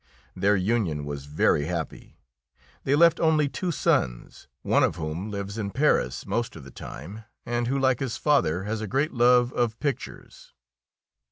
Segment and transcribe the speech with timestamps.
[0.35, 2.17] Their union was very happy.
[2.85, 7.25] They left only two sons, one of whom lives in Paris most of the time,
[7.45, 10.53] and who, like his father, has a great love for pictures.